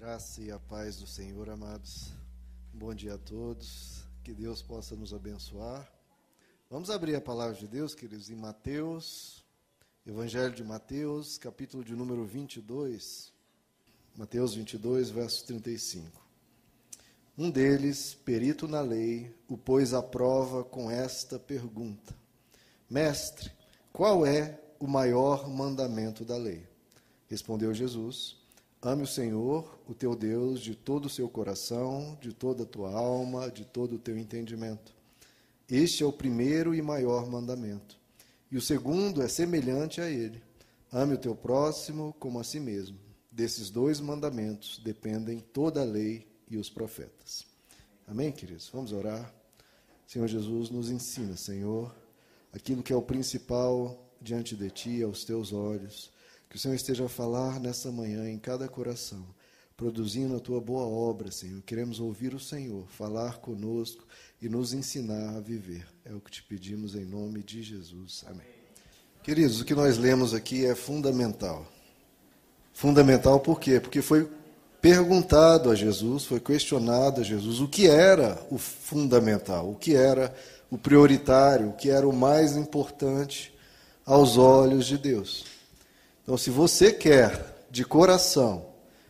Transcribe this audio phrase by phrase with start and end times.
[0.00, 2.12] graça e a paz do Senhor, amados.
[2.72, 4.04] Bom dia a todos.
[4.22, 5.92] Que Deus possa nos abençoar.
[6.70, 9.44] Vamos abrir a palavra de Deus, queridos, em Mateus,
[10.06, 13.32] Evangelho de Mateus, capítulo de número 22.
[14.16, 16.24] Mateus 22, verso 35.
[17.36, 22.14] Um deles, perito na lei, o pôs à prova com esta pergunta:
[22.88, 23.50] Mestre,
[23.92, 26.68] qual é o maior mandamento da lei?
[27.26, 28.37] Respondeu Jesus:
[28.80, 32.92] Ame o Senhor, o teu Deus, de todo o seu coração, de toda a tua
[32.92, 34.94] alma, de todo o teu entendimento.
[35.68, 37.98] Este é o primeiro e maior mandamento.
[38.50, 40.40] E o segundo é semelhante a ele:
[40.92, 42.96] ame o teu próximo como a si mesmo.
[43.32, 47.46] Desses dois mandamentos dependem toda a lei e os profetas.
[48.06, 48.70] Amém, queridos?
[48.72, 49.34] Vamos orar.
[50.06, 51.94] Senhor Jesus, nos ensina, Senhor,
[52.52, 56.10] aquilo que é o principal diante de Ti, aos Teus olhos.
[56.48, 59.26] Que o Senhor esteja a falar nessa manhã em cada coração,
[59.76, 61.60] produzindo a Tua boa obra, Senhor.
[61.62, 64.06] Queremos ouvir o Senhor falar conosco
[64.40, 65.86] e nos ensinar a viver.
[66.04, 68.24] É o que te pedimos em nome de Jesus.
[68.26, 68.46] Amém.
[69.22, 71.66] Queridos, o que nós lemos aqui é fundamental.
[72.72, 73.78] Fundamental por quê?
[73.78, 74.26] Porque foi
[74.80, 80.34] perguntado a Jesus, foi questionado a Jesus o que era o fundamental, o que era
[80.70, 83.52] o prioritário, o que era o mais importante
[84.06, 85.57] aos olhos de Deus.
[86.28, 88.66] Então, se você quer de coração,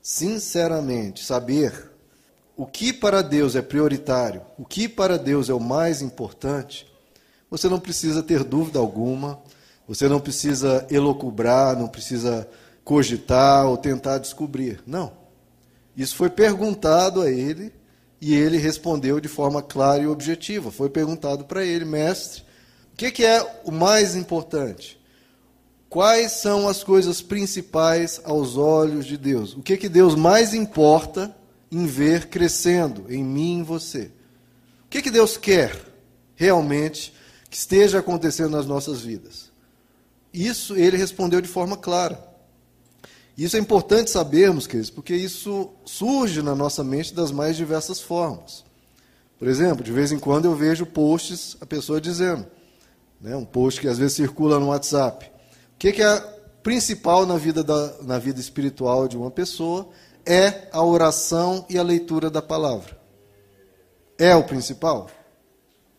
[0.00, 1.90] sinceramente, saber
[2.56, 6.86] o que para Deus é prioritário, o que para Deus é o mais importante,
[7.50, 9.40] você não precisa ter dúvida alguma,
[9.88, 12.48] você não precisa elocubrar, não precisa
[12.84, 14.80] cogitar ou tentar descobrir.
[14.86, 15.10] Não.
[15.96, 17.74] Isso foi perguntado a ele
[18.20, 20.70] e ele respondeu de forma clara e objetiva.
[20.70, 22.44] Foi perguntado para ele, mestre,
[22.92, 24.99] o que, é o mais importante?
[25.90, 29.54] Quais são as coisas principais aos olhos de Deus?
[29.54, 31.36] O que, que Deus mais importa
[31.68, 34.12] em ver crescendo em mim e em você?
[34.84, 35.76] O que, que Deus quer
[36.36, 37.12] realmente
[37.50, 39.50] que esteja acontecendo nas nossas vidas?
[40.32, 42.24] Isso ele respondeu de forma clara.
[43.36, 48.64] Isso é importante sabermos, queridos, porque isso surge na nossa mente das mais diversas formas.
[49.40, 52.46] Por exemplo, de vez em quando eu vejo posts, a pessoa dizendo,
[53.20, 55.39] né, um post que às vezes circula no WhatsApp.
[55.80, 56.20] O que, que é
[56.62, 59.88] principal na vida, da, na vida espiritual de uma pessoa?
[60.26, 63.00] É a oração e a leitura da palavra.
[64.18, 65.10] É o principal?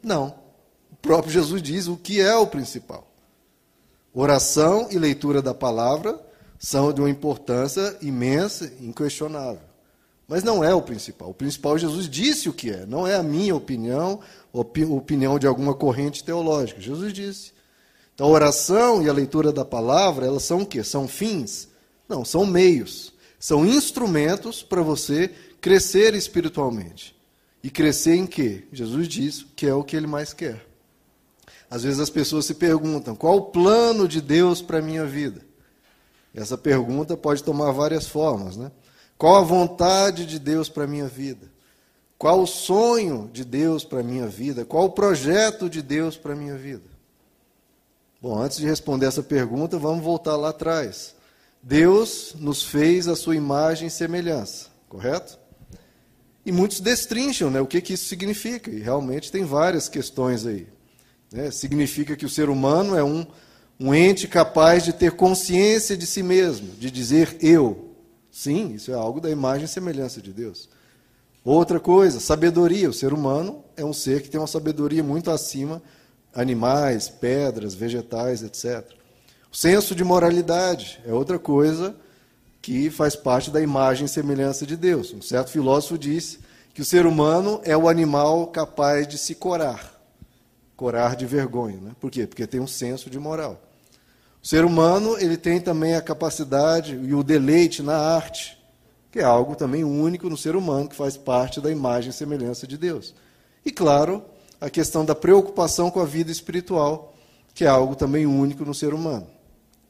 [0.00, 0.32] Não.
[0.92, 3.04] O próprio Jesus diz o que é o principal.
[4.14, 6.24] Oração e leitura da palavra
[6.56, 9.66] são de uma importância imensa, inquestionável.
[10.28, 11.30] Mas não é o principal.
[11.30, 12.86] O principal, Jesus disse o que é.
[12.86, 14.20] Não é a minha opinião,
[14.52, 16.80] opi opinião de alguma corrente teológica.
[16.80, 17.54] Jesus disse.
[18.14, 20.84] Então, a oração e a leitura da palavra, elas são o quê?
[20.84, 21.68] São fins?
[22.08, 23.12] Não, são meios.
[23.38, 25.30] São instrumentos para você
[25.60, 27.14] crescer espiritualmente.
[27.62, 28.64] E crescer em quê?
[28.72, 30.64] Jesus diz que é o que ele mais quer.
[31.68, 35.40] Às vezes as pessoas se perguntam: qual o plano de Deus para a minha vida?
[36.34, 38.70] Essa pergunta pode tomar várias formas, né?
[39.16, 41.50] Qual a vontade de Deus para a minha vida?
[42.18, 44.64] Qual o sonho de Deus para a minha vida?
[44.64, 46.93] Qual o projeto de Deus para a minha vida?
[48.24, 51.14] Bom, antes de responder essa pergunta, vamos voltar lá atrás.
[51.62, 55.38] Deus nos fez a sua imagem e semelhança, correto?
[56.42, 60.66] E muitos destrincham né, o que, que isso significa, e realmente tem várias questões aí.
[61.30, 61.50] Né?
[61.50, 63.26] Significa que o ser humano é um
[63.78, 67.90] um ente capaz de ter consciência de si mesmo, de dizer eu.
[68.30, 70.70] Sim, isso é algo da imagem e semelhança de Deus.
[71.44, 72.88] Outra coisa, sabedoria.
[72.88, 75.82] O ser humano é um ser que tem uma sabedoria muito acima
[76.34, 78.84] animais, pedras, vegetais, etc.
[79.52, 81.94] O senso de moralidade é outra coisa
[82.60, 85.12] que faz parte da imagem e semelhança de Deus.
[85.12, 86.40] Um certo filósofo disse
[86.72, 89.94] que o ser humano é o animal capaz de se corar
[90.76, 91.78] corar de vergonha.
[91.80, 91.92] Né?
[92.00, 92.26] Por quê?
[92.26, 93.60] Porque tem um senso de moral.
[94.42, 98.58] O ser humano ele tem também a capacidade e o deleite na arte,
[99.10, 102.66] que é algo também único no ser humano, que faz parte da imagem e semelhança
[102.66, 103.14] de Deus.
[103.64, 104.22] E, claro,
[104.64, 107.14] a questão da preocupação com a vida espiritual,
[107.52, 109.26] que é algo também único no ser humano.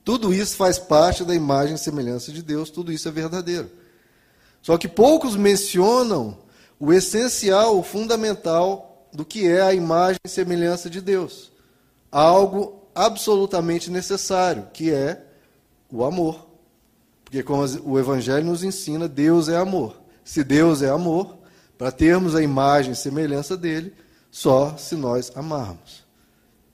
[0.05, 3.71] Tudo isso faz parte da imagem e semelhança de Deus, tudo isso é verdadeiro.
[4.61, 6.37] Só que poucos mencionam
[6.81, 11.53] o essencial, o fundamental do que é a imagem e semelhança de Deus.
[12.11, 15.25] Algo absolutamente necessário, que é
[15.89, 16.49] o amor.
[17.25, 20.01] Porque, como o Evangelho nos ensina, Deus é amor.
[20.25, 21.39] Se Deus é amor,
[21.79, 23.95] para termos a imagem e semelhança dele,
[24.35, 26.03] só se nós amarmos.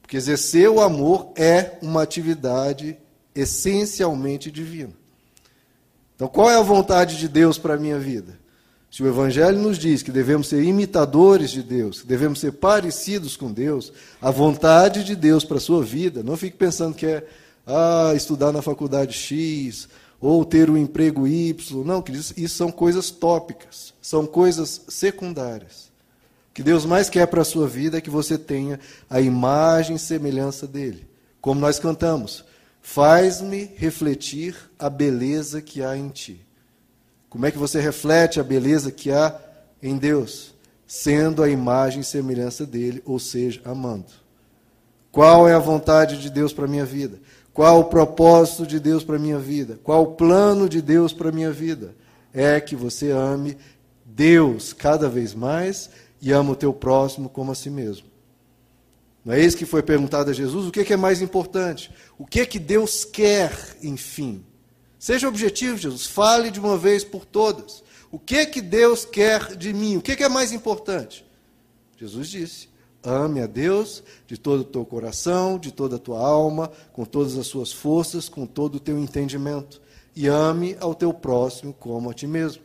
[0.01, 2.97] Porque exercer o amor é uma atividade
[3.35, 4.95] essencialmente divina.
[6.17, 8.41] Então, qual é a vontade de Deus para a minha vida?
[8.91, 13.37] Se o Evangelho nos diz que devemos ser imitadores de Deus, que devemos ser parecidos
[13.37, 13.93] com Deus,
[14.23, 17.27] a vontade de Deus para a sua vida, não fique pensando que é
[17.67, 19.87] ah, estudar na faculdade X,
[20.19, 21.85] ou ter um emprego Y.
[21.85, 25.90] Não, isso, isso são coisas tópicas, são coisas secundárias.
[26.61, 28.79] Que Deus mais quer para a sua vida é que você tenha
[29.09, 31.09] a imagem e semelhança dele.
[31.41, 32.45] Como nós cantamos,
[32.83, 36.47] faz-me refletir a beleza que há em ti.
[37.31, 39.41] Como é que você reflete a beleza que há
[39.83, 40.55] em Deus?
[40.87, 44.13] Sendo a imagem e semelhança dele, ou seja, amando.
[45.11, 47.19] Qual é a vontade de Deus para a minha vida?
[47.55, 49.79] Qual o propósito de Deus para a minha vida?
[49.83, 51.95] Qual o plano de Deus para a minha vida?
[52.35, 53.57] É que você ame
[54.05, 55.89] Deus cada vez mais
[56.21, 58.07] e ama o teu próximo como a si mesmo.
[59.25, 60.67] Não é isso que foi perguntado a Jesus?
[60.67, 61.91] O que é mais importante?
[62.19, 63.53] O que é que Deus quer,
[63.83, 64.45] enfim?
[64.99, 66.07] Seja objetivo, Jesus.
[66.07, 67.83] Fale de uma vez por todas.
[68.11, 69.97] O que é que Deus quer de mim?
[69.97, 71.25] O que é, é mais importante?
[71.97, 72.69] Jesus disse:
[73.05, 77.37] ame a Deus de todo o teu coração, de toda a tua alma, com todas
[77.37, 79.81] as suas forças, com todo o teu entendimento.
[80.17, 82.63] E ame ao teu próximo como a ti mesmo.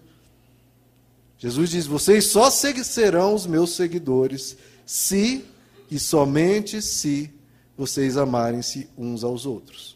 [1.46, 5.46] Jesus diz: Vocês só serão os meus seguidores se
[5.92, 7.32] e somente se
[7.78, 9.96] vocês amarem-se uns aos outros.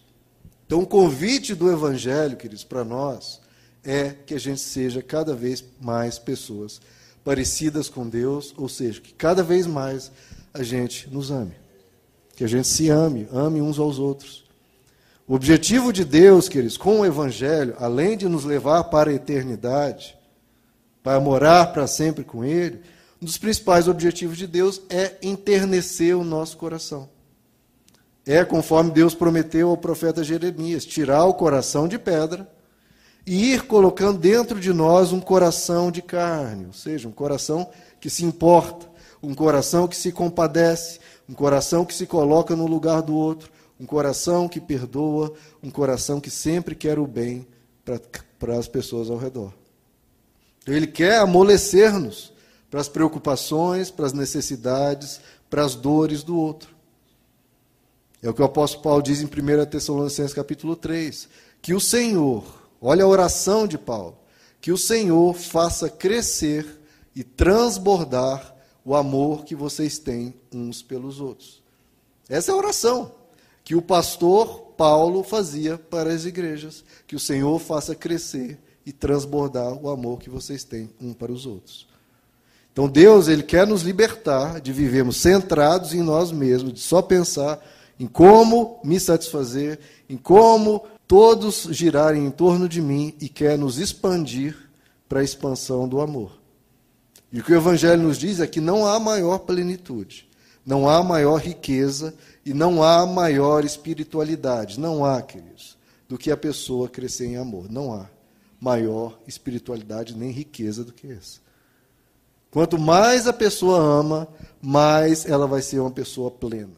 [0.68, 3.42] Então, o convite do Evangelho, queridos, para nós,
[3.84, 6.80] é que a gente seja cada vez mais pessoas
[7.24, 10.12] parecidas com Deus, ou seja, que cada vez mais
[10.54, 11.56] a gente nos ame.
[12.36, 14.46] Que a gente se ame, ame uns aos outros.
[15.28, 20.19] O objetivo de Deus, queridos, com o Evangelho, além de nos levar para a eternidade,
[21.04, 22.82] para morar para sempre com Ele,
[23.22, 27.10] um dos principais objetivos de Deus é enternecer o nosso coração
[28.30, 32.48] é conforme Deus prometeu ao profeta Jeremias: tirar o coração de pedra
[33.26, 37.70] e ir colocando dentro de nós um coração de carne, ou seja, um coração
[38.00, 38.88] que se importa,
[39.22, 43.86] um coração que se compadece, um coração que se coloca no lugar do outro, um
[43.86, 47.48] coração que perdoa, um coração que sempre quer o bem
[48.38, 49.59] para as pessoas ao redor.
[50.70, 52.32] Então, ele quer amolecer-nos
[52.70, 55.20] para as preocupações, para as necessidades,
[55.50, 56.70] para as dores do outro.
[58.22, 61.28] É o que o apóstolo Paulo diz em 1 Tessalonicenses capítulo 3,
[61.60, 64.16] que o Senhor, olha a oração de Paulo,
[64.62, 66.80] que o Senhor faça crescer
[67.16, 68.56] e transbordar
[68.86, 71.64] o amor que vocês têm uns pelos outros.
[72.30, 73.16] Essa é a oração
[73.64, 79.74] que o pastor Paulo fazia para as igrejas, que o Senhor faça crescer e transbordar
[79.74, 81.88] o amor que vocês têm um para os outros.
[82.72, 87.60] Então Deus, ele quer nos libertar de vivermos centrados em nós mesmos, de só pensar
[88.00, 89.80] em como me satisfazer,
[90.10, 94.56] em como todos girarem em torno de mim e quer nos expandir
[95.10, 96.40] para a expansão do amor.
[97.32, 100.30] E o que o Evangelho nos diz é que não há maior plenitude,
[100.66, 102.14] não há maior riqueza
[102.46, 104.80] e não há maior espiritualidade.
[104.80, 105.78] Não há, queridos,
[106.08, 107.70] do que a pessoa crescer em amor.
[107.70, 108.08] Não há
[108.60, 111.40] maior espiritualidade nem riqueza do que essa.
[112.52, 114.28] Quanto mais a pessoa ama,
[114.62, 116.78] mais ela vai ser uma pessoa plena.